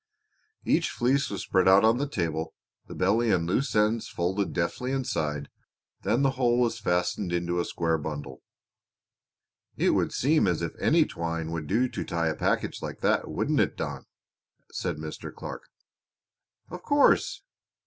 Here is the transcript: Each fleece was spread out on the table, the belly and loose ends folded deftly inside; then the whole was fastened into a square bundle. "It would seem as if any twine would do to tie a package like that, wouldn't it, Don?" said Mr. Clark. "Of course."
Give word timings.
Each 0.65 0.89
fleece 0.89 1.29
was 1.29 1.43
spread 1.43 1.67
out 1.67 1.85
on 1.85 1.99
the 1.99 2.07
table, 2.07 2.55
the 2.87 2.95
belly 2.95 3.29
and 3.29 3.45
loose 3.45 3.75
ends 3.75 4.07
folded 4.07 4.51
deftly 4.51 4.91
inside; 4.91 5.47
then 6.01 6.23
the 6.23 6.31
whole 6.31 6.59
was 6.59 6.79
fastened 6.79 7.31
into 7.31 7.59
a 7.59 7.65
square 7.65 7.99
bundle. 7.99 8.41
"It 9.77 9.91
would 9.91 10.11
seem 10.11 10.47
as 10.47 10.63
if 10.63 10.71
any 10.79 11.05
twine 11.05 11.51
would 11.51 11.67
do 11.67 11.87
to 11.87 12.03
tie 12.03 12.29
a 12.29 12.35
package 12.35 12.81
like 12.81 13.01
that, 13.01 13.27
wouldn't 13.29 13.59
it, 13.59 13.77
Don?" 13.77 14.07
said 14.71 14.97
Mr. 14.97 15.31
Clark. 15.31 15.67
"Of 16.71 16.81
course." 16.81 17.43